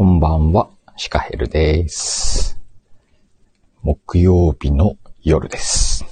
[0.00, 2.58] こんばんは、シカヘルです。
[3.82, 6.06] 木曜日の夜です。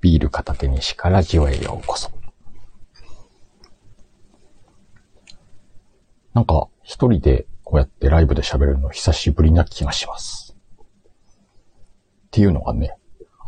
[0.00, 2.12] ビール片手にシカラジオへようこそ。
[6.32, 10.56] なんか、一人でこうやってライブで喋るの久しぶりな気がします。
[10.76, 12.96] っていうのがね、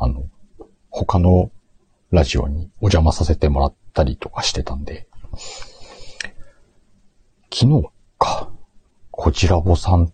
[0.00, 0.24] あの、
[0.90, 1.52] 他の
[2.10, 5.06] ラジオにお邪魔させてもらったりとかしてたんで、
[7.52, 8.51] 昨日か、
[9.14, 10.10] こじらぼさん、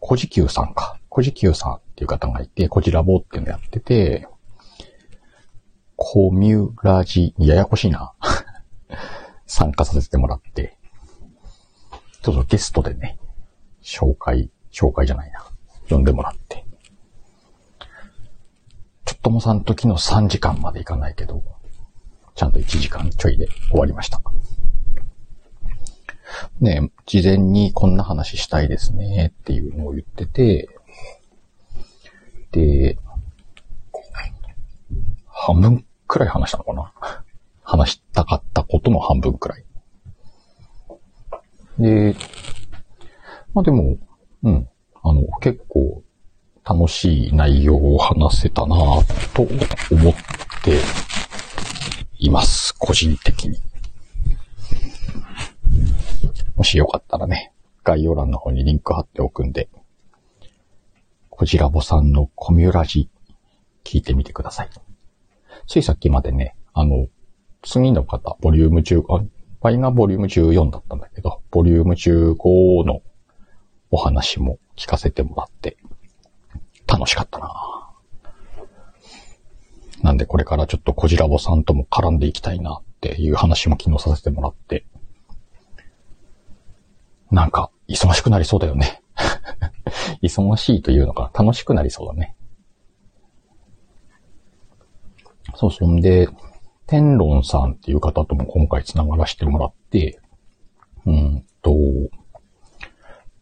[0.00, 4.26] こじきゅうさんか、こじきゅうさんっていう方がいて、こじらぼっていうのやってて、
[5.94, 8.12] コミュラジ、ややこしいな。
[9.46, 10.76] 参加させてもらって、
[12.22, 13.20] ちょっとゲストでね、
[13.82, 15.46] 紹介、紹介じゃないな。
[15.88, 16.66] 呼んでもらって。
[19.04, 21.44] ちょっともさん時の3時間までいかないけど、
[22.34, 24.20] ちゃんと1時間ちょいで終わりました。
[26.60, 30.68] ね事前にこんな話したいですねっていうのを言ってて、
[32.52, 32.98] で、
[35.26, 36.92] 半分くらい話したのかな？
[37.64, 39.64] 話したかったことの半分くらい。
[41.78, 42.14] で、
[43.54, 43.96] まあでも、
[44.42, 44.68] うん、
[45.02, 46.02] あの、結構
[46.64, 48.76] 楽しい内容を話せたな
[49.34, 50.14] と思っ
[50.62, 50.80] て
[52.18, 52.74] います。
[52.78, 53.58] 個人的に。
[56.56, 57.52] もしよかったらね、
[57.84, 59.68] 概要欄の方にリンク貼っておくんで、
[61.30, 63.08] こじらぼさんのコミュラジ
[63.84, 64.70] 聞いてみてください。
[65.66, 67.08] ついさっきまでね、あの、
[67.62, 69.24] 次の方、ボリューム10、あ、
[69.60, 73.02] 倍がボリューム14だったんだけど、ボリューム15の
[73.90, 75.76] お話も聞かせてもらって、
[76.86, 77.52] 楽しかったな
[80.02, 84.84] なんでこれからちょっとこじらぼさんとも絡んでいきたいなっていう話も昨日させてもらって、
[87.32, 89.02] なんか忙しくなりそうだよね。
[90.22, 92.36] 忙しいというのが楽しくなりそうだね。
[95.54, 96.28] そうそんで、
[96.86, 100.20] 天論さんっていう方とも今回繋がらせてもらって、
[101.06, 101.74] うんと、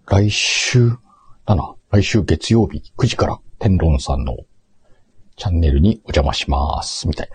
[0.06, 0.92] 来週
[1.44, 1.74] だな。
[1.90, 4.36] 来週月曜日9時から天論さんの
[5.36, 7.08] チャンネルにお邪魔します。
[7.08, 7.30] みたい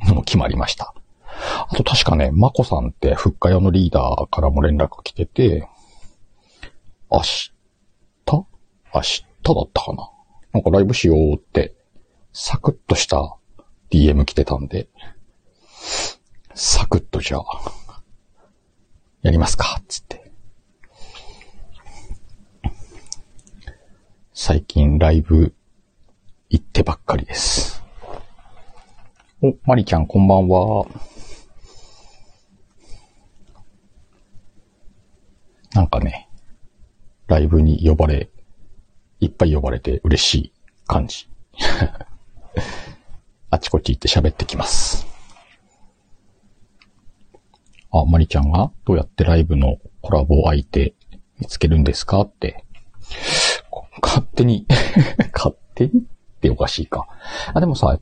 [0.00, 0.94] なのも決まりました。
[1.68, 5.68] あと確かね、まこさんって、ふっか屋のリーダーからも連絡来てて、
[7.10, 7.46] 明日？
[8.94, 10.10] 明日だったかな？
[10.52, 11.74] なんかライブしようって、
[12.32, 13.36] サクッとした
[13.90, 14.88] DM 来てたんで、
[16.54, 17.42] サクッとじゃあ、
[19.22, 20.30] やりますかつって。
[24.34, 25.54] 最近ライブ
[26.50, 27.82] 行ってばっかりです。
[29.42, 30.86] お、マリちゃんこんばんは。
[35.74, 36.28] なんかね、
[37.28, 38.30] ライブに呼ばれ、
[39.20, 40.52] いっぱい呼ばれて嬉しい
[40.86, 41.28] 感じ。
[43.50, 45.06] あちこち行って喋ってきます。
[47.90, 50.94] あ、マリちゃんがどうやってライブのコラボ相手
[51.38, 52.64] 見つけるんですかって。
[54.02, 54.66] 勝手に、
[55.32, 57.06] 勝手にっておかしいか。
[57.54, 57.98] あ、でもさ、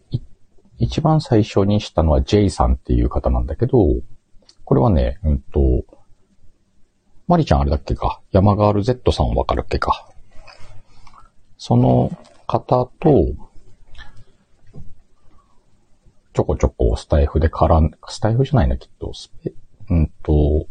[0.79, 3.79] 一番最初にしたのは J さんっていう方なんだけど、
[4.65, 5.85] これはね、うんと、
[7.31, 8.21] マリちゃんあれだっけか。
[8.33, 10.09] 山ガール Z さんわかるっけか。
[11.59, 12.11] その
[12.49, 13.37] 方と、
[16.33, 19.15] ちょこちょこスタイフで絡ん、スタイフじゃないな、きっと。
[19.15, 19.53] スペ、
[19.91, 20.67] うんと、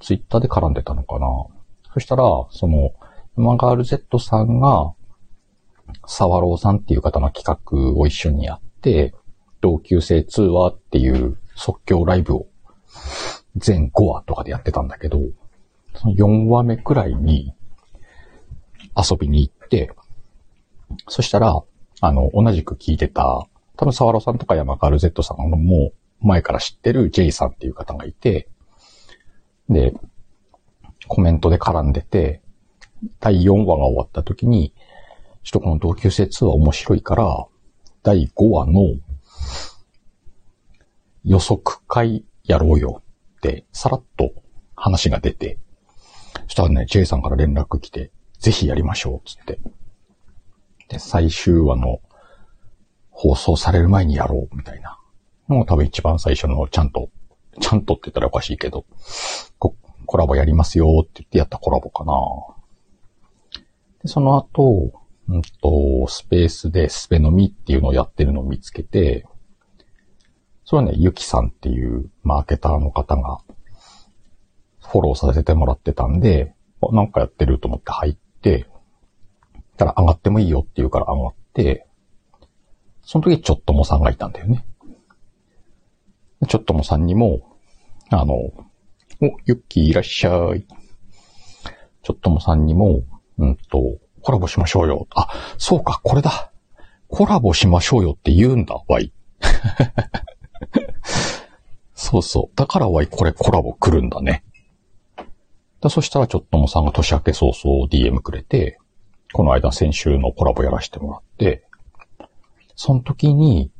[0.00, 1.26] ツイッターで絡んでたのかな。
[1.92, 2.94] そしたら、その、
[3.36, 4.94] 山ガール Z さんが、
[6.06, 9.12] サワローさんっていう方の企画を一緒にやって、
[9.60, 12.46] 同級生通話っていう即興ライブを
[13.56, 15.18] 全5話とかでやってたんだけど、
[15.94, 17.54] その4話目くらいに
[18.96, 19.92] 遊びに行って、
[21.08, 21.62] そしたら、
[22.00, 23.46] あの、同じく聞いてた、
[23.76, 28.48] 多分沢ロさんとか山川 Z さんのも前から知ってる J さんっていう方がいて、
[29.68, 29.94] で、
[31.08, 32.42] コメントで絡んでて、
[33.20, 34.72] 第4話が終わった時に、
[35.42, 37.46] ちょっとこの同級生2は面白いから、
[38.02, 38.82] 第5話の
[41.24, 43.02] 予測会やろうよ
[43.36, 44.32] って、さらっと
[44.74, 45.58] 話が出て、
[46.54, 49.58] したらね、J さんから連絡来て、ぜひやりましょう、つって。
[50.88, 52.00] で、最終話の
[53.10, 55.00] 放送される前にやろう、みたいな。
[55.48, 57.10] のが多分一番最初のちゃんと、
[57.60, 58.86] ちゃんとって言ったらおかしいけど、
[59.58, 59.74] コ
[60.06, 62.12] コラボやりますよって言ってやったコラボかな。
[64.02, 64.92] で、その後、
[65.28, 69.26] うんと、スペースでスペ飲みっていうのをやってるのを見つけて、
[70.64, 73.40] それはね、ゆきさんっていうマーケターの方が、
[74.94, 76.54] フォローさせてもらってたんで、
[76.92, 78.68] なんかやってると思って入って、
[79.76, 81.88] たら上がってもいいよって言うから上がって、
[83.02, 84.64] その時ちょっともさんがいたんだよね。
[86.46, 87.58] ちょっともさんにも、
[88.10, 88.52] あの、お、
[89.46, 90.64] ユッキーいらっしゃい。
[92.04, 93.02] ちょっともさんにも、
[93.38, 95.08] うんと、コラボしましょうよ。
[95.16, 95.26] あ、
[95.58, 96.52] そうか、これだ。
[97.08, 99.12] コラボしましょうよって言うんだ、ワイ。
[101.94, 102.56] そうそう。
[102.56, 104.44] だからワイこれコラボ来るんだね。
[105.84, 108.78] だそしたらちょっともさんが年明け早々 DM くれて、
[109.34, 111.68] この間先週のコラボやらせてもらって、
[112.74, 113.70] その時に、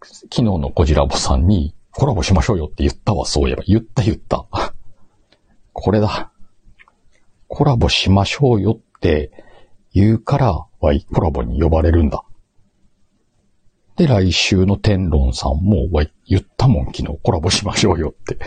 [0.00, 3.64] 昨日のゴジラボさんにコラボしましょうよって言ったわ、そういえば。
[3.66, 4.46] 言った言った。
[5.72, 6.30] これだ。
[7.48, 9.32] コラボしましょうよって
[9.92, 12.22] 言うから、ワイコラボに呼ばれるんだ。
[13.96, 18.38] で、来週の天論さんも、ワイ言ったもん、昨日コラボしましょうよって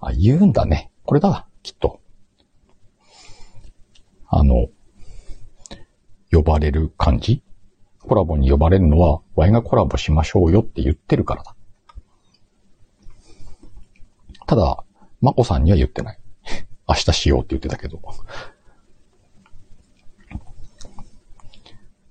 [0.00, 0.90] あ、言うんだね。
[1.06, 2.00] これだ、きっと。
[4.28, 4.68] あの、
[6.30, 7.42] 呼ばれる感じ？
[8.00, 11.56] コラボに呼ばれるのは、ワイがコラボしましょうよって言ってるからだ。
[14.46, 14.84] ただ、
[15.22, 16.20] マコさんには言ってない。
[16.86, 17.98] 明日しようって言ってたけど。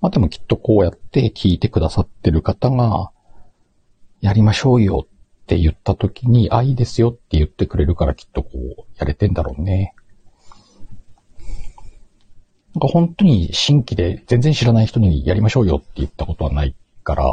[0.00, 3.12] まあでもきっとこうやって聞いてくださってる方が、
[4.20, 5.06] やりましょうよ
[5.44, 9.94] って言った時に、あ、いいですよって言ってくれるからきっとこう、やれてんだろうね。
[12.74, 17.24] なんか本当に新規で全然知らない人にやりましょうよって言ったことはないから、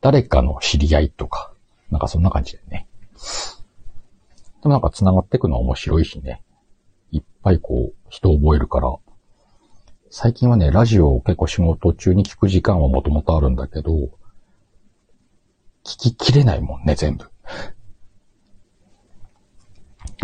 [0.00, 1.52] 誰かの知り合いとか、
[1.90, 2.88] なんかそんな感じでね。
[4.62, 6.42] でもなんか繋がっていくのは面白いしね。
[7.12, 8.88] いっぱいこう、人を覚えるから。
[10.08, 13.92] 最近はね、ラジオを結構仕事中に聞く時間はもともとあるんだけど、
[15.88, 17.30] 聞ききれないもんね、全部。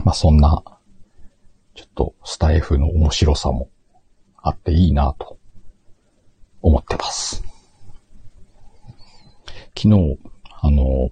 [0.04, 0.62] まあそんな、
[1.74, 3.70] ちょっとスタイフの面白さも
[4.36, 5.38] あっていいなと
[6.60, 7.42] 思ってます。
[9.76, 10.18] 昨日、
[10.60, 11.08] あの、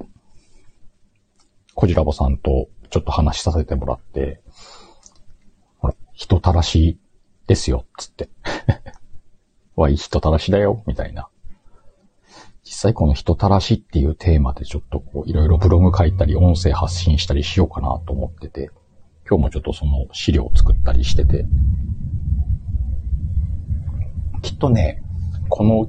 [1.75, 4.43] コジラボさんとちょっと話しさせてもらって、
[5.78, 6.99] ほら、人たらし
[7.46, 8.28] ですよ、つって。
[9.76, 11.31] わい、人たらしだよ、みたいな。
[12.82, 18.70] 実際この人たらしっていうテーマでちょっとこう、いろいろブログ書いたり、音声発信したりしようかなと思ってて、
[19.25, 21.46] 今日もちょっとその資料を作ったりしてて、
[24.43, 25.00] きっとね、
[25.49, 25.88] この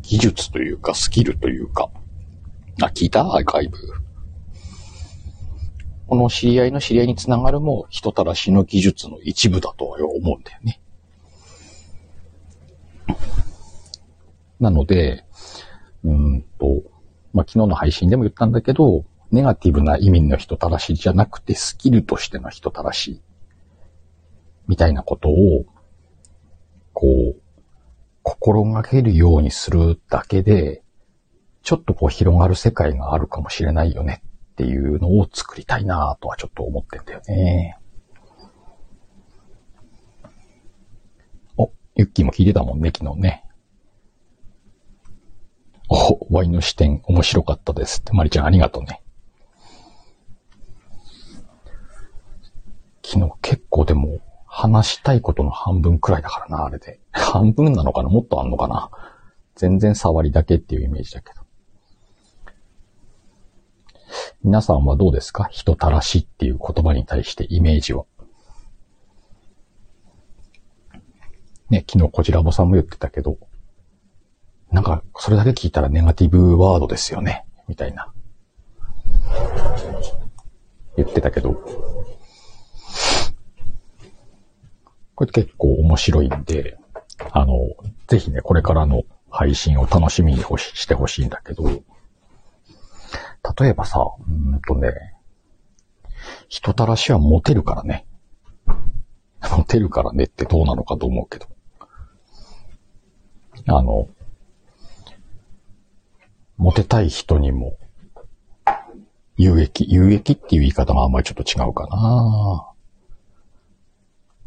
[0.00, 1.90] 技術というか、スキルというか、
[2.80, 3.20] あ、聞いた？
[3.20, 3.76] アーカイブ。
[6.06, 10.80] この知り合いの知り合いにつながるも人たらしの技術の一部だとは思うんだよね。
[14.58, 15.26] なので、
[16.04, 16.82] うんと、
[17.32, 23.22] まあ、昨日の配信でも言ったんだけど、ネガティブな意味の人たらしじゃなくてスキルとしての人たらし、
[24.66, 25.64] みたいなことを、
[26.92, 27.40] こう、
[28.22, 30.82] 心がけるようにするだけで、
[31.62, 37.78] ちょっとこう広がる世界があるかもしれないよねっていうのを作りたいなとはちょっと思ってんだよね。
[41.56, 43.44] お、ユッキーも聞いてたもんね、昨日ね。
[45.92, 48.12] お、ワイの視点面白かったですって。
[48.12, 49.02] マリちゃんありがとうね。
[53.04, 57.00] 昨日結構でも話したいことの半分くらいだからな、あれで。
[57.10, 58.88] 半分なのかなもっとあんのかな
[59.56, 61.40] 全然触りだけっていうイメージだけど。
[64.44, 68.04] 皆さんはどうですか人たらしっていう言葉に対してイメージは。
[71.68, 73.38] ね、昨日こちらぼさんも言ってたけど、
[74.72, 78.12] なんか、それだけ聞いたらネガティブワードですよね、みたいな。
[80.96, 81.54] 言ってたけど、
[85.14, 86.78] これ結構面白いんで、
[87.32, 87.54] あの、
[88.06, 91.64] ぜひね、これからの配信を楽しみにしてほしいんだけど、
[93.58, 94.92] 例えばさ、うんとね、
[96.48, 98.06] 人たらしはモテるからね。
[99.56, 101.46] モテるからねってどうなのかと思うけど。
[103.66, 104.08] あの、
[106.60, 107.78] モテたい人にも、
[109.38, 112.68] 有益、有益っていう言い方があんまりちょっと違うかな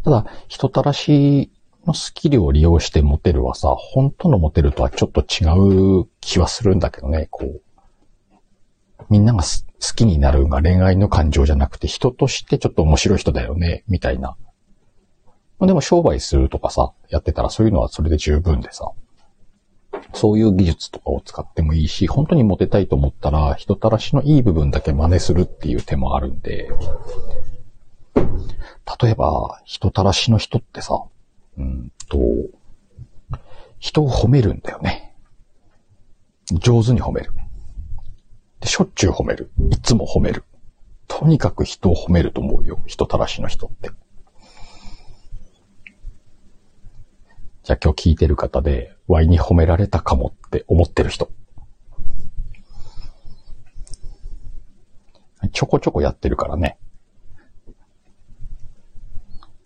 [0.04, 1.52] ただ、人たらし
[1.88, 7.62] のスキルを利用してモテるはさ、本当のモテるとはちょっと違う気はするんだけどね、こう。
[9.10, 14.38] みんなが好きになるが恋愛の感情じゃなくて人としてちょっと面白い人だよね、みたいな。
[15.62, 18.92] でも商売するとかさ、やってたらそういうのはそれで十分でさ。
[20.14, 26.70] そういう技術とかを使ってもいいし、本当にモテたいと思ったら、人たらしのいい部分だけ真似するっていう手もあるんで、
[28.16, 31.04] 例えば、人たらしの人ってさ、
[31.58, 32.18] うんと、
[33.80, 35.16] 人を褒めるんだよね。
[36.52, 37.32] 上手に褒める。
[38.60, 39.52] で、しょっちゅう褒める。
[39.72, 40.44] いつも褒める。
[41.08, 42.80] とにかく人を褒めると思うよ。
[42.86, 43.92] 人たらしの人って。
[47.64, 51.32] じゃあ今日聞いてる方で、ワイに褒められたかもって思ってる人。
[55.52, 56.78] ちょこちょこやってるからね。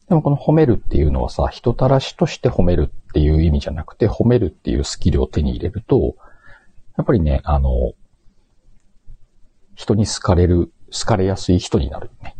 [0.09, 6.15] でもこの褒めるっていうのはさ、人たらしとして褒めるっていう意味じゃなくて、褒めるっていうスキルを手に入れると、
[6.97, 7.93] やっぱりね、あの、
[9.75, 12.35] 人に好かれる、好かれやすい人になるね。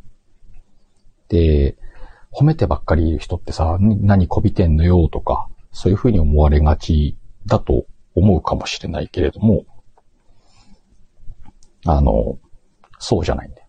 [1.29, 1.77] で、
[2.31, 9.65] 褒めてばっかりいる人ってさ、何こびてんのよとか、そういうふうに思われがちだと思うかもしれないけれども、
[11.85, 12.37] あの、
[12.99, 13.67] そうじゃないんだよ。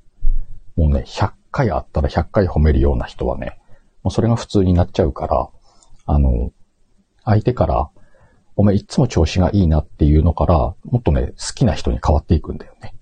[0.76, 3.58] もうね、100回あったら100回褒めるような人はね、
[4.02, 5.48] もうそれが普通になっちゃうから、
[6.06, 6.52] あの、
[7.24, 7.90] 相手から、
[8.56, 12.94] お前いつも調子がいいなっていうのから、もっとね、好きな人に変わっていくんだよね。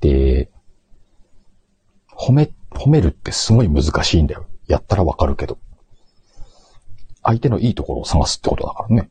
[0.00, 0.50] で、
[2.10, 4.46] 褒め、褒めるってすごい難しいんだよ。
[4.66, 5.58] やったらわかるけど。
[7.22, 9.10] 相手のいいところを探すってことだからね。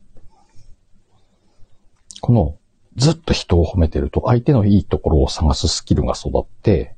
[2.20, 2.58] この、
[2.96, 6.94] ずっと人を褒めてると相手のいいところを探すスキルが育って、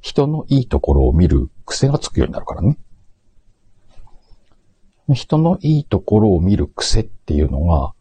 [0.00, 2.78] 人のいいところを見る癖がつくようになるからね。
[5.14, 7.92] 人のいいところを見る癖っていうのが、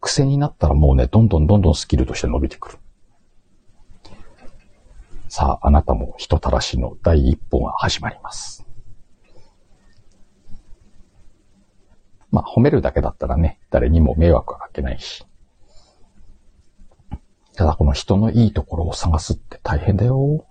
[0.00, 2.78] 癖になったらもうね、どんどんどんどんスキルとして伸びてくる。
[5.34, 8.66] さあ、あなたも人たらしの第一歩が始まります。
[12.30, 15.24] まあ、褒めるだけだったらね、誰にも迷惑はかけないし。
[17.56, 20.44] ただこの人のいいところを探すって大変だよ。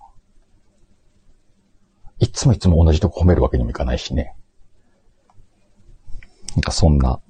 [2.18, 4.34] いつもいつも同じとこ褒めるわけにもいかないしね。
[6.56, 7.20] なんかそんな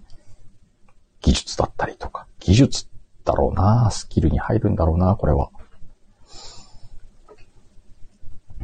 [1.20, 2.88] 技術だったりとか、技術
[3.26, 5.50] だろうなスキルに入るんだろうなこれは。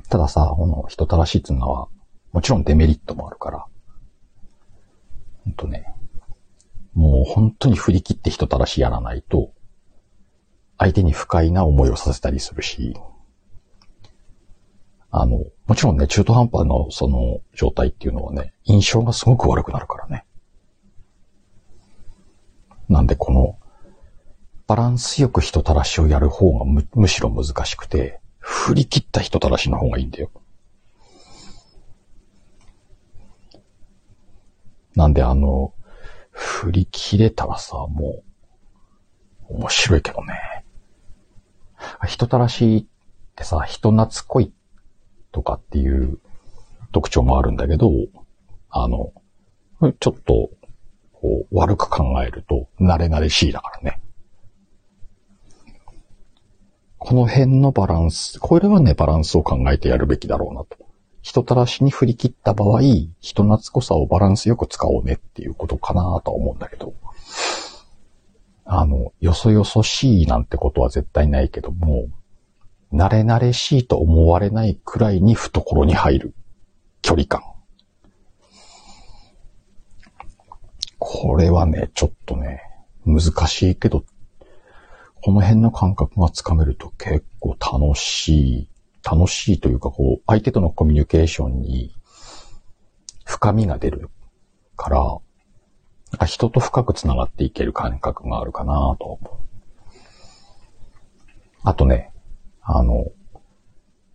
[0.08, 1.88] たださ、この人たらしいっていうのは、
[2.32, 3.66] もちろんデメリットもあるから、
[5.44, 5.94] ほんとね、
[6.94, 9.52] もう本当に振り切って人たらしやらないと、
[10.78, 12.96] 相手に不快な思いをさせたりするし、
[15.10, 20.24] あの、もちろんね、中途半端のその状態っていうのはね、印象がすごく悪くなるからね。
[22.88, 23.58] なんでこの、
[24.66, 30.30] バランスよく人たらしをやる方がむむしろ難しくて、振り切った人たらしの方がいいんだよ。
[34.96, 35.74] なんであの、
[36.30, 38.22] 振り切れたらさ、も
[39.50, 40.64] う、面白いけどね。
[42.06, 44.50] 人たらしってさ、人懐っこい
[45.30, 46.18] とかっていう
[46.92, 47.90] 特徴もあるんだけど、
[48.70, 49.12] あの、
[50.00, 50.48] ちょっと、
[51.12, 54.00] こう、悪く考えると、慣れ慣れしいだからね。
[56.98, 60.76] この辺のバランス、これはね、バランスを考えてやるべきだろうなと。
[61.22, 62.80] 人たらしに振り切った場合、
[63.20, 66.94] 人懐っこさをバランスよく使おうねっていうことかなとは思うんだけど。
[68.64, 72.08] あの、よそよそしいなんてことは絶対ないけども、
[72.92, 76.34] 慣れ慣れしいと思われないくらいに懐に入る
[77.02, 77.42] 距離感。
[80.98, 82.62] これはね、ちょっとね、
[83.06, 84.04] 難しいけど、
[85.22, 88.28] この辺の感覚がつかめると結構楽し
[88.60, 88.68] い、
[89.04, 91.94] 楽しいというか、こう、相手とのコミュニケーションに
[93.24, 94.10] 深みが出る
[94.76, 99.48] から、人と深く繋がっていける感覚があるかなと思う。
[101.64, 102.12] あとね、
[102.62, 103.06] あの、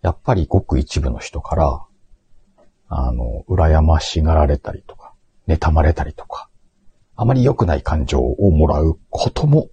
[0.02, 1.84] やっぱりごく一部の人から、
[2.88, 5.14] あの、羨ましがられたりとか、
[5.46, 6.48] 妬まれたりとか、
[7.16, 9.68] あまり良くない感情をもらうことも、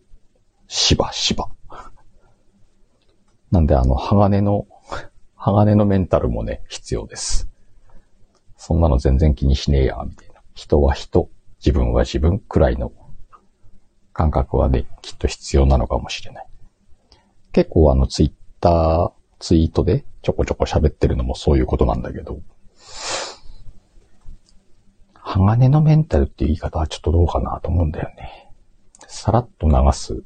[0.73, 1.49] しばしば。
[3.51, 4.67] なんであの、鋼の、
[5.35, 7.49] 鋼のメンタルもね、必要です。
[8.55, 10.41] そんなの全然気にしねえや、みたいな。
[10.53, 12.93] 人は人、自分は自分くらいの
[14.13, 16.47] 感覚はね、きっと必要なのかもしれない。
[17.51, 22.39] 結構あの、ツイッターツイートでちょこちょこ喋ってるのもそういうことなんだけど、
[25.15, 28.53] 鋼のメンタルっていう言い方はちょっとどうかなと思うんだよね。
[29.07, 30.23] さらっと流す。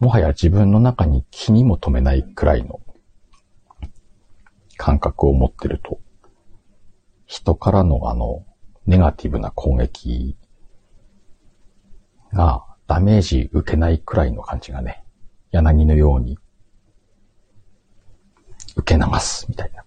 [0.00, 2.80] もはや自分の中に気にも留めないくらいの
[4.78, 6.00] 感覚を持ってると、
[7.26, 8.46] 人からのあの、
[8.86, 10.36] ネガティブな攻撃
[12.32, 15.04] がダメージ受けないくらいの感じがね、
[15.50, 16.38] 柳のように
[18.76, 19.84] 受け流すみたいな。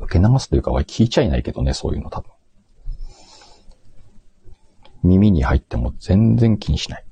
[0.00, 2.30] 受け流すというか、聞いちゃいないけどね、そういうの多分。
[5.02, 7.03] 耳に入っても全然気にしない。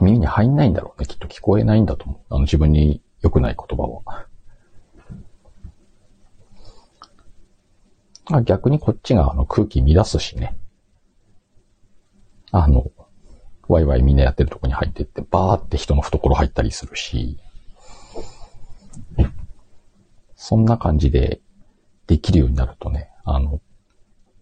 [0.00, 1.06] 耳に入んないんだろうね。
[1.06, 2.18] きっと聞こえないんだと思う。
[2.30, 4.26] あの自分に良くない言葉は。
[8.32, 10.56] あ逆にこっちがあの空気乱すしね。
[12.50, 12.90] あの、
[13.68, 17.38] ワイワイみんなやってるとこに入ってって、バーって人の懐入ったりするし、
[20.34, 21.40] そんな感じで
[22.06, 23.60] できるようになるとね、あの、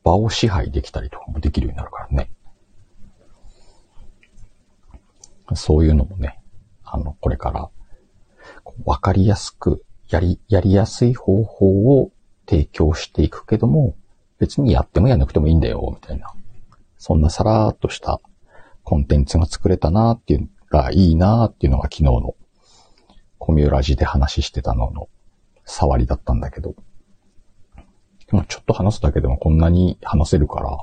[0.03, 2.31] 場を支配できたりとかもできるようになるからね。
[5.55, 6.41] そういうのもね、
[6.85, 7.71] あの、これから、
[8.85, 12.11] わかりやすく、やり、やりやすい方法を
[12.47, 13.95] 提供していくけども、
[14.39, 16.33] 別にやってもやんなくてもいいんだよ、みたいな。
[16.99, 18.21] そんなさらーっとした
[18.83, 22.35] コンテンツが作れたなーっていうのがいいなーっていうのが昨日の
[23.39, 25.09] コミュラジで話してたのの
[25.65, 26.75] 触りだったんだけど。
[28.27, 30.79] でもちょっと話すだけでもこんなに話せるから、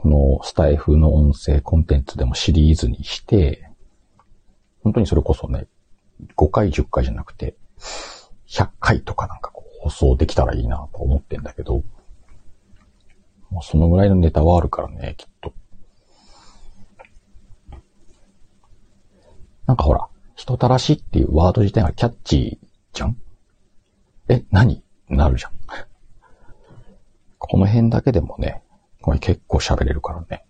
[0.00, 3.68] このスタイフの音声コンテンツでもシリーズにして、
[4.84, 5.66] 本当にそれこそね、
[6.36, 7.56] 5回、10回じゃなくて、
[8.46, 11.82] 100回とかなんかこう放送できたらいいなと思ってんだけど、
[13.50, 15.52] もうそのぐらいのネタはあるからね、きっと。
[19.66, 23.16] なんかほら、人たらしっていうワード自体がキャッチーじゃん？
[24.28, 24.84] え、何？
[25.08, 25.52] なるじゃん。
[27.38, 28.62] この辺だけでもね、
[29.08, 30.44] これ結構喋れるからね。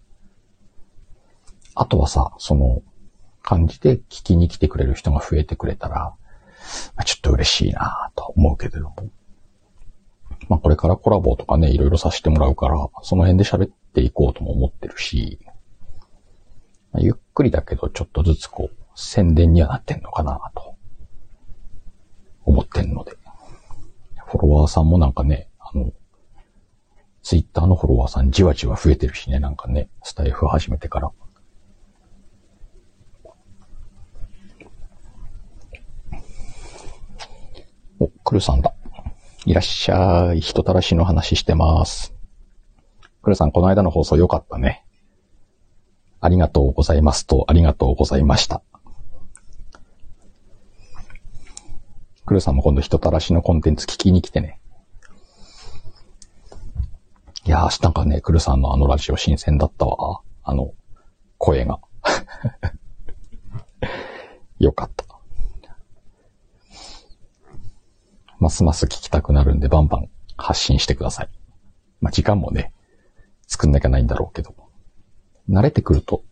[1.76, 2.82] あとはさ、その
[3.40, 6.12] 感じで聞きに来てくれる人が増えてくれたら、
[7.04, 8.96] ちょっと嬉しいなと思うけれども。
[10.48, 15.38] まあこれからコラボとかね、いろいろさせてもらうから、その辺で喋っていこうとも思ってるし、
[16.90, 20.74] まあ、ゆっくりだけどちょっとずつこう、宣伝にはなってんのかなと、
[22.44, 23.12] 思ってんので。
[24.26, 25.92] フォロワーさんもなんかね、あの、
[27.28, 31.10] ツイッターのフォロワーさんじわじわ増えてるしね、なんかね、スタイフ始めてから。
[38.00, 38.72] お、クルさんだ。
[39.44, 40.40] いらっしゃい。
[40.40, 42.14] 人たらしの話してます。
[43.20, 44.86] クルさん、この間の放送良かったね。
[46.22, 48.62] ありがとうございますと、ありがとうございました。
[52.24, 54.62] クルさんも今度人たらしのコンテンツ聞きに来てね。
[57.44, 60.20] いやー、なんかね、クルさんのあのラジオ新鮮だったわ。
[60.42, 60.74] あの、
[61.38, 61.81] 声が。
[64.59, 65.05] よかった。
[68.38, 71.29] ますます聞きたくなるんでバンバン発信してください。
[72.01, 72.72] まあ、時間もね、
[73.46, 74.55] 作んなきゃないんだろうけど。
[75.48, 76.24] 慣れてくると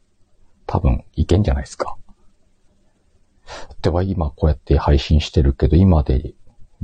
[0.67, 1.97] 多分いけんじゃないですか。
[3.81, 6.35] では今こうやって配信してるけど、今で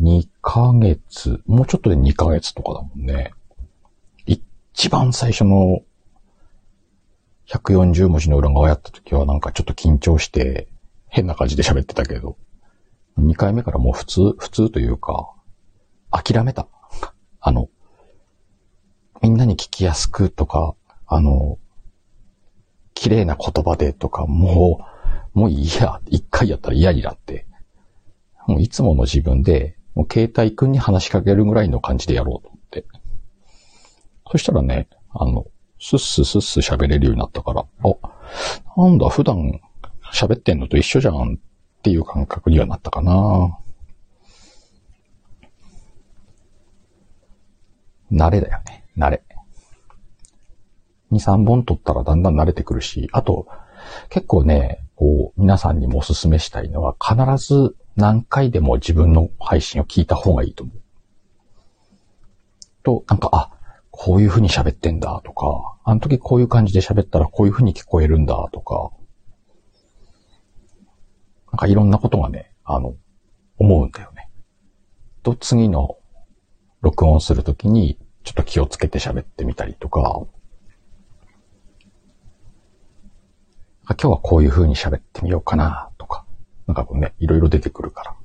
[0.01, 3.35] 2ヶ月、もうちょっとで2ヶ月とかだもんね。
[4.75, 5.81] 一番最初の
[7.47, 10.69] 140文字の裏側やった時はなんかちょっと緊張して
[11.09, 12.39] 変な感じで喋ってたけど、
[13.19, 15.31] 2回目からもう普通、普通というか、
[16.11, 16.69] 諦めた。
[17.41, 17.69] あの、
[19.21, 20.75] みんなに聞きやすくとか、
[21.07, 21.59] あの、
[22.95, 24.87] 綺麗な言葉でとか、も
[25.35, 27.47] う、もういいや、一回やったら嫌になって、
[28.47, 32.52] もういつもの自分で、もう携帯くんに話しかけるぐらいの感じでやろうと。
[34.31, 35.47] そしたらね、あの、
[35.79, 39.61] スッススッス喋れるようになったから、あ、なんだ、普段
[40.13, 43.59] 喋ってんのと一緒じゃんっていう感覚にはなったかな。
[48.13, 48.85] 慣れだよね。
[48.97, 49.23] 慣れ。
[51.11, 53.47] 2、3本撮ったらだんだん慣れてくるし、あと、
[54.11, 60.77] 結構ね、こう、皆さんにもお勧めしたいのは、必ず何回でも自分の配信を聞いた方がいいと思う。
[62.83, 63.51] と、なんか、あ、
[63.93, 68.91] こういう風に喋ってんだとか、あの時こういう感じで喋ったらこういう風に聞こえるんだとか、
[71.53, 72.95] なんかいろんなことがね、あの、
[73.59, 74.31] 思うんだよね。
[75.23, 75.99] と、次の
[76.81, 80.23] 録音するときに、ちょっと気をつけて喋ってみたりとか、
[83.89, 86.25] 今日はこういう風に喋ってみようかなとか、
[86.67, 88.17] なんかこうね、いろいろ出てくるか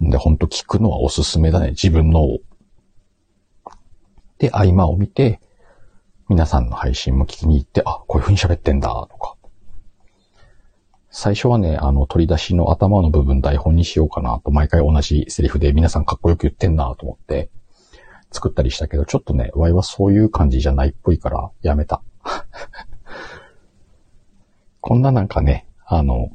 [0.00, 0.10] ら。
[0.10, 1.70] で、ほんと聞くのはおすすめだね。
[1.70, 2.38] 自分の。
[4.38, 5.40] で、合間を見て、
[6.28, 9.36] 皆さんの配信も聞きに行って、あ、こういう風に喋ってんだ、とか。
[11.10, 17.50] 最初はね、あの、取り出しの頭の部分台本にしようかなと、毎回同じセリフで皆さんかっこよく言ってんなと思って
[18.32, 22.02] 作ったりしたけど、ちょっとね、ワイはそういう感じじゃないっぽいからやめた。
[24.80, 26.30] こんななんかね、あの、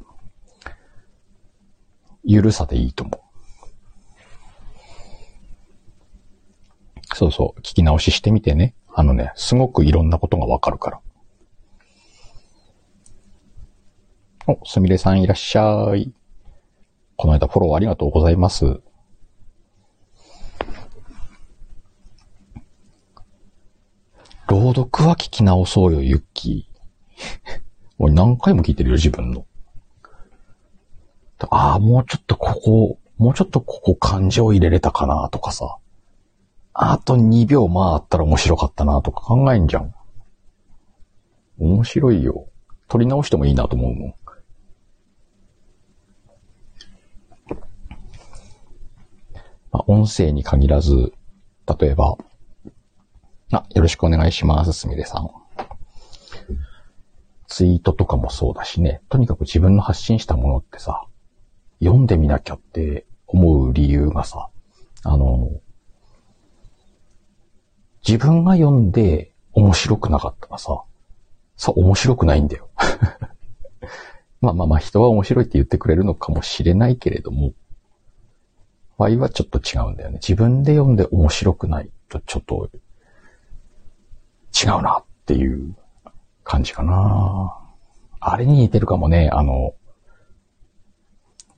[2.24, 3.19] ゆるさでいいと思う。
[7.20, 8.74] そうそう、聞き直ししてみてね。
[8.94, 11.00] あのね、すごくいろんなことがわかるから。
[14.46, 16.14] お、すみれさんいらっしゃい。
[17.16, 18.80] この間フォローありがとうございます。
[24.48, 27.60] 朗読は聞き直そうよ、ユッキー。
[28.00, 29.44] 俺何回も聞いてるよ、自分の。
[31.50, 35.76] ああ、もうちょっとここ、もうちょっとここ感情入れれたかなとかさ。
[36.82, 39.94] あと2秒回ったら面白かったなとか考えんじゃん。
[41.58, 42.48] 面白いよ。
[42.88, 44.14] 撮り直してもいいなと思うもん。
[49.72, 51.12] まあ、音声に限らず、
[51.78, 52.16] 例えば、
[53.52, 55.28] あ、よろしくお願いします、すみれさん。
[57.46, 61.04] ツイートとかもそうだしね、とにかく自分の発信したものってさ、
[61.80, 64.48] 読んでみなきゃって思う理由がさ、
[65.04, 65.60] あの、
[68.10, 70.82] 自分が読んで面白くなかったらさ、
[71.56, 72.68] さ、面白くないんだよ。
[74.42, 77.52] まあまあまあ人は面白いって言ってくれるのかもしれないけれども、
[78.98, 80.16] 場合はちょっと違うんだよね。
[80.16, 82.68] 自分で読んで面白くないとちょっと
[84.60, 85.76] 違うなっていう
[86.42, 87.56] 感じかな。
[88.18, 89.74] あれに似てるかもね、あの、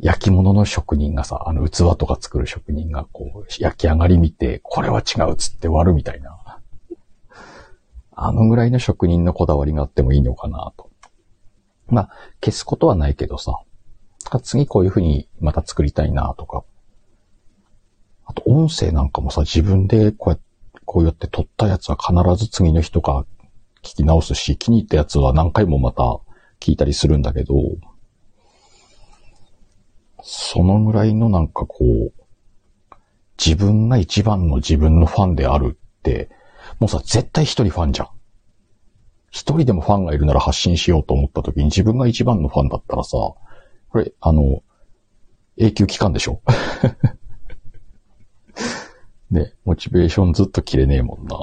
[0.03, 6.59] 焼き物の職人がさ、あの器とか作る職人がこう、焼き上がり見て、これは違うっつって割るみたいな。
[8.15, 10.91] あのぐらいの職人のこだわりがあってもいいのかなと。
[11.87, 12.11] まあ、
[12.45, 13.55] 消すことはないけどさ、
[14.43, 16.65] 次こういう風にまた作りたいなとか。
[18.27, 20.45] あと音声なんかもさ、自分でこうやって、
[20.85, 22.13] こうやって撮ったやつは必
[22.45, 23.25] ず次の人が
[23.83, 26.03] 聞き直すし、気に入ったやつは何回もまた
[26.59, 27.55] 聞いたりするんだけど、
[30.23, 32.13] そのぐらいのなんかこう、
[33.45, 36.31] 自分が一番の自分のファンであるって、
[36.79, 38.09] もうさ、絶対一人ファンじゃん。
[39.31, 44.63] 一人でもファンがいるなら発信しようと思った時に自分が一番のファンだったらさ、これ、あの、
[45.57, 46.41] 永久期間でしょ？
[49.31, 51.37] ね、モチベーションずっと切れねえもんな。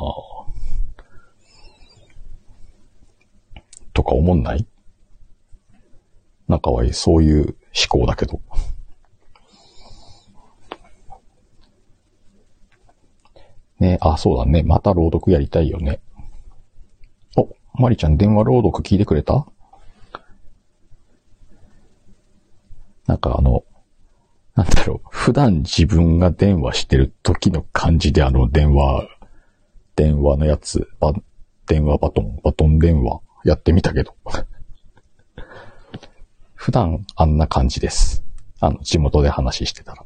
[3.94, 4.68] とか思んない？
[6.48, 8.42] 仲はいい、そういう思考だけど。
[13.80, 14.64] ねあ、そうだね。
[14.64, 16.02] また朗読やりたいよね。
[17.38, 19.46] お、まりちゃん電話朗読聞いてくれた？
[23.08, 23.64] なんかあの、
[24.56, 29.08] なんだろう、普段自分が電話してる時の感じであの電話、
[29.96, 30.90] 電話のやつ、
[31.66, 34.14] 電話バトン、バトン電話やってみたけど。
[36.60, 38.22] 普段あんな感じです。
[38.60, 40.04] あの、地元で話してたら。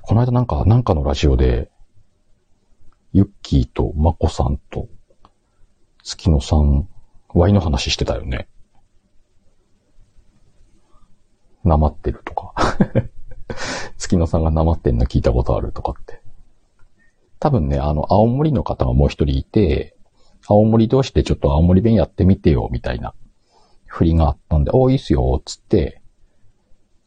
[0.00, 1.68] この間なんか、なんかのラジオで、
[3.12, 4.88] ユッキーとマコさんと
[6.04, 6.88] 月野さん、
[7.34, 8.46] ワイの話してたよね。
[11.64, 12.54] なまってるとか。
[13.98, 16.22] 月野さんがなまってんの聞いたことあるとかって。
[17.40, 19.95] 多分ね、あの、青森の方がもう一人いて、
[20.48, 23.14] 青森同士でちょっと青森弁やってみてよ、みたいな
[23.86, 26.00] 振りがあったんで、おーいいっすよ、つって、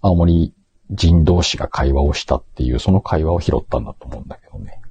[0.01, 0.53] 青森
[0.89, 4.81] 人同士が会話をしたっていう、その会話を拾ったんだと思うんだけどね。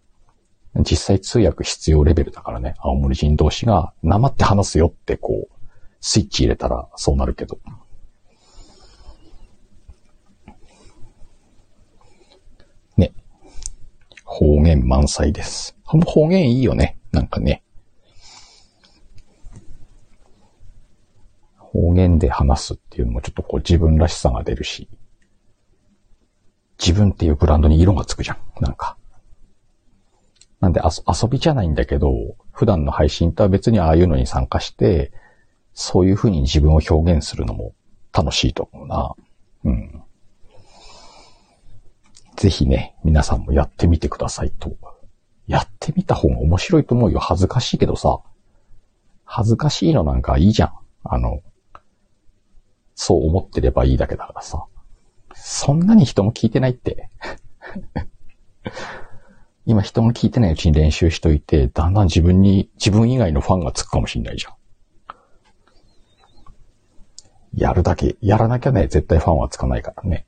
[0.80, 5.54] 実際通訳必要レベルだからね、青森人同士が、なまって話すよってこう、
[6.00, 7.58] スイッチ入れたらそうなるけど。
[12.96, 13.12] ね。
[14.24, 15.76] 方言満載です。
[15.84, 16.98] 方言いいよね。
[17.10, 17.64] なんかね。
[21.72, 24.88] 方言で話すっていうのもちょっとこう自分らしさが出るし、
[26.78, 28.38] 自分っていうブランドに色がつくじゃん。
[28.60, 28.96] なんか。
[30.60, 35.12] なんで遊びじゃないんだけど、普段の配信とは別にああいうのに参加して、
[35.74, 37.74] そういう風に自分を表現するのも
[38.12, 39.14] 楽しいと思うな。
[39.64, 40.02] うん。
[42.36, 44.76] ぜひね、皆さんもやってみてくださいと。
[45.46, 47.18] やってみた方が面白いと思うよ。
[47.18, 48.20] 恥ずかしいけどさ。
[49.24, 50.72] 恥ずかしいのなんかいいじゃん。
[51.04, 51.40] あの、
[53.00, 54.64] そう思ってればいいだけだからさ。
[55.32, 57.10] そんなに人も聞いてないって。
[59.66, 64.54] 今人も聞いてないうちに練習しといて、だんだん自分に、自分以外のファンがつくかもしんないじゃん。
[67.54, 70.26] やるだけ、やらなきゃね、絶対ファンはつかないからね。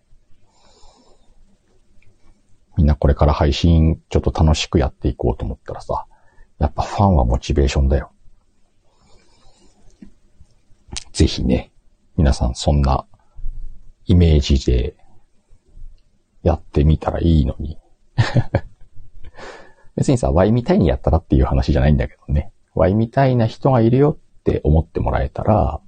[2.77, 6.07] みんなこれから配信ちょっと楽しくやっていこうと思ったらさ、
[6.61, 8.13] やっぱファンはモチベーションだよ。
[11.13, 11.73] ぜひね、
[12.21, 13.07] 皆さんそんな
[14.05, 14.95] イメージで
[16.43, 17.79] やってみたらいいのに。
[19.97, 22.53] 別にさ、Y みたいにやったらっていう話じゃないんだけどね。
[22.75, 25.81] Y みたいな人がいるよって思ってもらえたら、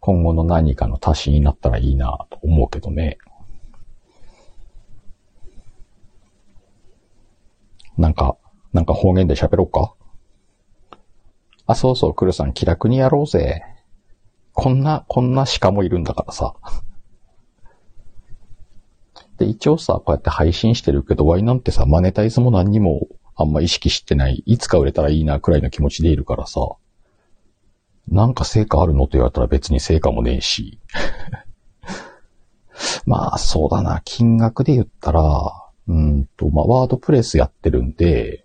[0.00, 3.18] 今後の何かの足しになったらいいなと思うけどね。
[7.96, 8.36] なんか、
[8.72, 9.94] なんか方言で喋ろうか？
[11.64, 13.62] あ、そうそう、クルさん気楽にやろうぜ。
[14.66, 16.56] こんな、こんな鹿もいるんだからさ。
[19.38, 26.68] で、一応さ、こうやって配信してるけど、ワイなんてさ、マネタイズも何にもあんま意識してない、いつか売れたらいいなくらいの気持ちでいるからさ、
[28.08, 30.80] なんか成果あるのと言われたら別に成果もねえし。
[33.06, 35.52] まあ、そうだな、金額で言ったら、
[35.86, 38.42] うんと、まあ、ワードプレスやってるんで、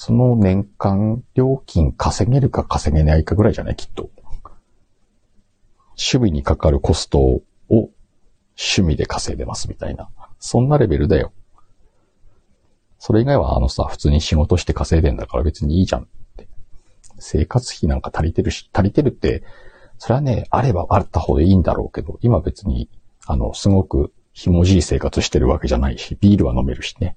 [0.00, 3.76] その年間料金稼げるか稼げないかぐらいじゃない？
[3.76, 4.10] きっと。
[5.96, 10.08] 守備にかかるコストを趣味で稼いでますみたいな。
[10.38, 11.32] そんなレベルだよ。
[13.00, 16.06] それ以外はあのさ、普通に仕事して稼いでんだから別にいいじゃんっ
[16.36, 16.46] て。
[17.18, 19.42] 生活費なんか足りてるし、足りてるって、
[19.98, 22.88] それはね、あればあった方でいいんだろうけど、今別に、
[23.26, 27.16] あの、すごくひもじい生活してるわけじゃないし、ビールは飲めるしね。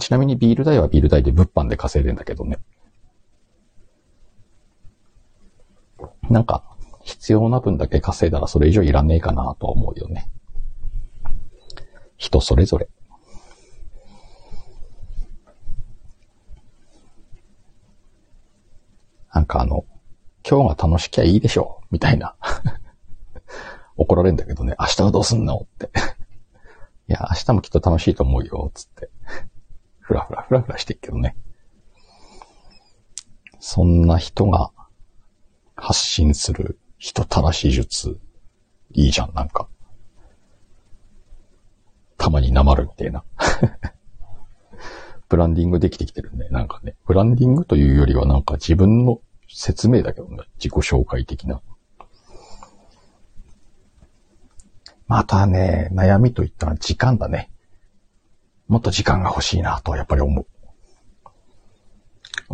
[0.00, 2.58] ちなみにビール代はビール代で物販で稼いでんだけどね。
[6.28, 6.62] なんか、
[7.02, 10.28] 必要な分だけ稼いだらそれ以上いらねえかなとは思うよね。
[12.16, 12.88] 人それぞれ。
[19.32, 19.84] なんかあの、
[20.48, 22.34] 今日が楽しきゃいいでしょう、みたいな。
[23.96, 25.90] 怒られるんだけどね、明日はどうすんのって。
[27.08, 29.10] いや、明日もきっと楽しいと思うよ、つって。
[30.06, 31.36] ふらふらふらふらしてっけどね。
[33.58, 34.70] そんな人が
[35.74, 38.20] 発信する人たらし術、
[38.92, 39.68] いいじゃん、なんか。
[42.18, 43.24] たまになまるみたいな。
[45.28, 46.50] ブランディングできてきてるね。
[46.50, 50.44] なんかね、ブランディングというよりはなんか自分の説明だけどね。
[50.58, 51.60] 自己紹介的な。
[55.08, 57.50] またね、悩みといったら時間だね。
[58.68, 60.46] もっと時間が欲しいなとやっぱり思う。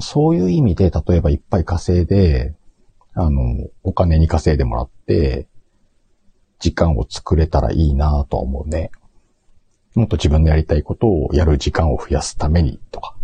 [0.00, 2.54] そういう意味で、例えばいっぱい稼いで、
[3.14, 5.48] あの、お金に稼いでもらって、
[6.58, 8.90] 時間を作れたらいいなとは思うね。
[9.94, 13.14] もっと自分のやりたいことをやる時間を増やすためにとか。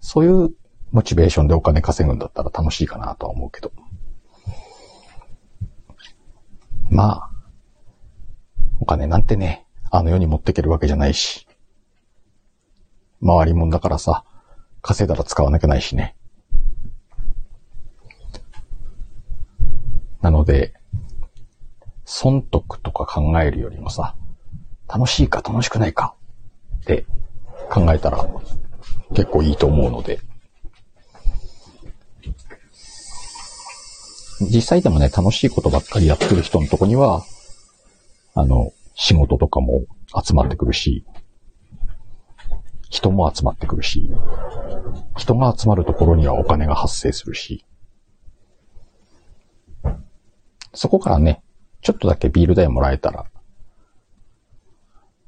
[0.00, 0.50] そういう
[0.90, 3.72] モチベーションでお金稼ぐんだったら楽しいかなとは思うけど。
[6.90, 7.30] まあ、
[8.80, 11.47] お金なんてね、あの世に持っていけるわけじゃないし。
[13.24, 14.24] 回りもんだからさ、
[14.82, 16.16] 稼いだら使わなきゃないしね。
[20.20, 20.74] なので、
[22.04, 24.14] 損得とか考えるよりもさ、
[24.88, 26.14] 楽しいか楽しくないか
[26.82, 27.06] って
[27.70, 28.28] 考えたら
[29.14, 30.20] 結構いいと思うので。
[34.40, 37.24] 実際でもね、楽しいことばっかりやってる人のとこには、
[38.34, 39.84] あの、仕事とかも
[40.24, 41.04] 集まってくるし、
[42.88, 44.10] 人も集まってくるし、
[45.16, 47.64] 人が集まるところにはお金が発生するし、
[50.74, 51.42] そこからね、
[51.82, 53.26] ちょっとだけビール代もらえたら、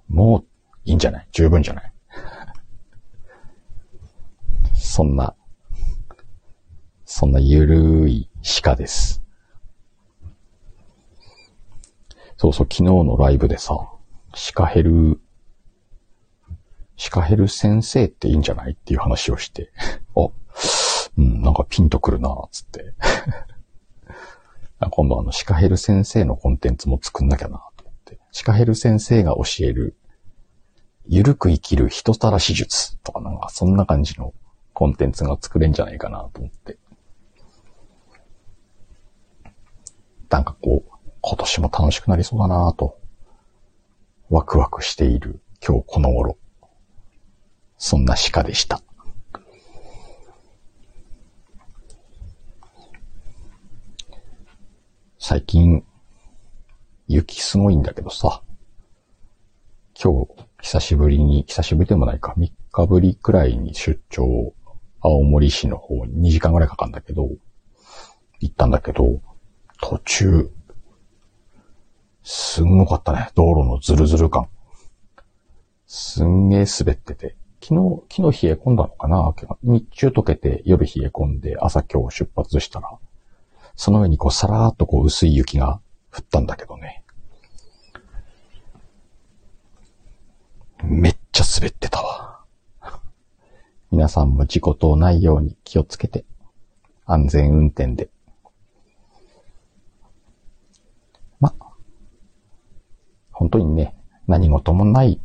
[0.09, 0.45] もう
[0.85, 1.29] いいんじゃない？
[1.33, 1.93] 十分じゃない？
[4.75, 5.35] そんな、
[7.05, 8.29] そんなゆるい
[8.63, 9.23] 鹿です。
[12.37, 13.77] そうそう、昨日のライブでさ、
[14.35, 14.83] シカヘ
[17.01, 18.73] シカヘル先生っていいんじゃない？
[18.73, 19.73] っていう話をして、
[20.15, 20.29] あ、
[21.17, 22.93] うん、なんかピンとくるな、つって
[24.91, 28.19] 今度あの、シカヘル先生のコンテンツも作んなきゃなと思って。
[28.33, 29.97] シカヘル先生が教える、
[31.07, 34.35] ゆるく生きる人たらし術とかなんか、そんな感じの
[34.75, 36.77] コンテンツが作れんじゃないかなと思って。
[40.29, 42.99] なんかこう、今年も楽しくなりそうだなと、
[44.29, 46.37] ワクワクしている今日この頃。
[47.83, 48.83] そんな鹿でした。
[55.19, 55.83] 最近、
[57.09, 58.43] 雪すごいんだけどさ、
[59.99, 64.53] 今日、久しぶりに、久しぶりでもないか、3日ぶりくらいに出張、
[65.01, 67.31] 青森市の方に2時間くらいかかるんだけど、
[68.41, 69.23] 行ったんだけど、
[69.81, 70.51] 途中、
[72.23, 73.31] すんごかったね。
[73.35, 74.51] 道路のズルズル感。
[75.87, 77.40] すんげえ滑ってて。
[77.63, 79.35] 昨日、昨日冷え込んだのかな？
[79.63, 82.99] 日中溶けて夜冷え込んで朝今日出発したら、
[83.77, 87.05] その上にこうさらーっとこう薄い雪が降ったんだけどね。
[90.83, 92.41] めっちゃ滑ってたわ。
[93.91, 96.25] 皆さんも事故等ないように気をつけて、
[97.05, 98.09] 安全運転で。
[101.39, 101.55] ま、
[103.31, 103.95] 本当にね、
[104.27, 105.21] 何事もない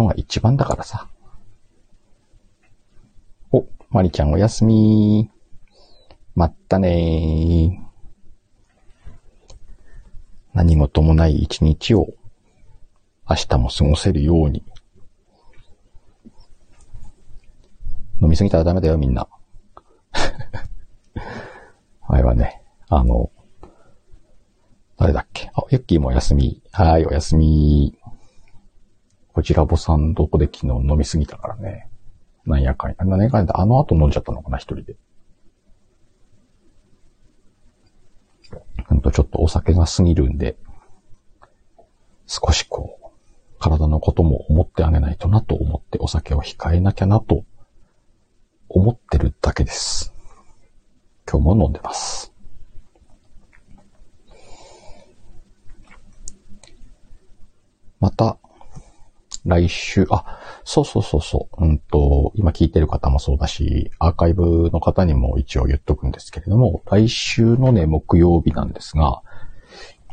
[0.00, 1.08] のが一番だからさ。
[3.52, 5.30] お、まりちゃんおやすみ
[6.34, 7.90] まったねー。
[10.54, 12.08] 何事もない一日を
[13.28, 14.64] 明日も過ごせるように。
[18.22, 19.28] 飲みすぎたらダメだよ、みんな。
[22.02, 23.30] あれはね、あの、
[24.96, 25.50] 誰だっけ？
[25.54, 26.60] あ、ユッキーもお休み。
[26.72, 27.96] はい、お休み。
[29.32, 31.88] こちらぼさんどこで昨日飲みすぎたからね。
[32.46, 32.96] なんやかんや。
[33.00, 34.96] 何やかんやあの後飲んじゃったのかな、一人で。
[38.88, 40.56] ほんとちょっとお酒が過ぎるんで、
[42.26, 43.10] 少しこう、
[43.60, 47.44] 体のことも思ってあげないとなと思ってお酒を控えなきゃなと
[48.68, 50.12] 思ってるだけです。
[51.30, 52.32] 今日も飲んでます。
[58.00, 58.39] また、
[59.44, 69.22] 来週、あ、そうそうそうそう、うんと、今聞いてる方もそうだし、アーカイブの方にも一応言っとくんですけれども、来週のね、木曜日なんですが、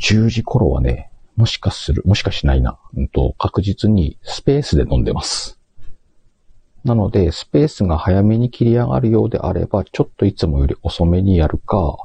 [0.02, 2.80] 10時頃はね、もしかする、もしかしないな。
[2.96, 5.60] うんと、確実にスペースで飲んでます。
[6.84, 11.98] なので、スペースが早めに切り上がるようであれば、ちょっといつもより遅めにやるか、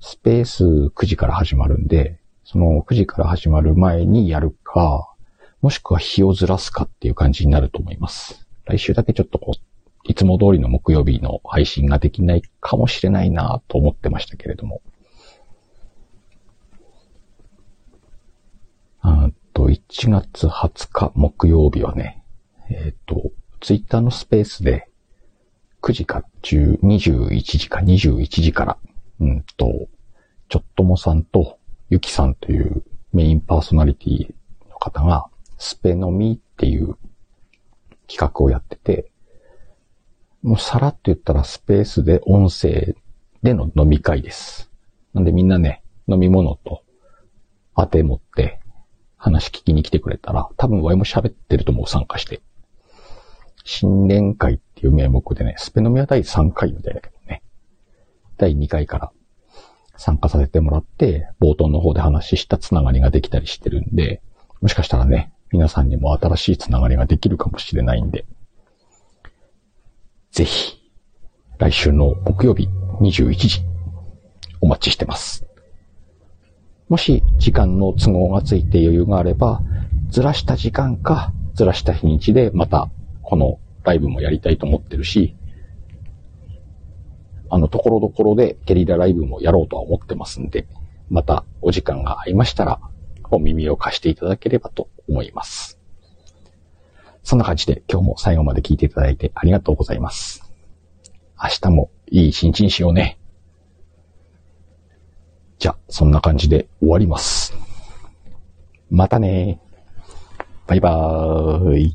[0.00, 5.09] スペース9時から始まるんで、その9時から始まる前にやるか、
[5.60, 8.46] もしくは日をずらすかっていう感じになると思います。
[8.64, 9.60] 来週だけちょっとこう、
[10.04, 14.80] いつも通りの木曜日の配信ができないかもしれないなと思ってましたけれども。
[19.02, 22.22] あと、1月20日木曜日はね、
[22.70, 24.88] えっ、ー、と、ツイッターのスペースで、
[25.82, 28.78] 9時か10、21時か21時から、
[29.20, 29.88] うんと、
[30.48, 34.34] ちょっともさんとゆきさんというメインパーソナリティ
[34.68, 35.29] の方が、
[35.60, 36.96] スペノミっていう
[38.08, 39.12] 企画をやってて、
[40.42, 42.96] もうさらっと言ったらスペースで音声
[43.42, 44.70] での飲み会です。
[45.12, 46.82] なんでみんなね、飲み物と
[47.76, 48.58] 当て持って
[49.18, 52.40] 話聞きに来てくれたら、多分ワイも喋ってると思う、参加して。
[53.64, 57.42] 新年会っていう名目でね、スペノミは第3回みたいだけどね。
[58.38, 59.12] 第2回から
[59.96, 64.22] 参加させてもらって、冒頭の方で話したつながりができたりしてるんで、
[64.62, 68.24] もしかしたらね、皆さんにも新しいつながりができるかもしれないんで、
[70.30, 70.78] ぜひ、
[71.58, 72.68] 来週の木曜日
[73.00, 73.62] 21時、
[74.60, 75.44] お待ちしてます。
[76.88, 79.60] もし時間の都合がついて余裕があれば、
[80.08, 82.88] ずらした時間か、ずらした日にちでまた
[83.22, 85.36] このライブもやりたいと思ってるし、
[87.48, 90.68] あの、ところどころでゲリラライブもやろうとは思ってますんで、
[91.08, 92.80] またお時間が合いましたら、
[93.32, 95.78] お耳を貸していただければと思います。
[97.22, 100.50] そんな感じで今日も最後まで聞いていただいてありがとうございます。
[101.42, 103.18] 明日もいい一日にしようね。
[105.58, 107.54] じゃあ、そんな感じで終わります。
[108.90, 109.60] またね
[110.66, 111.92] バイバーイ。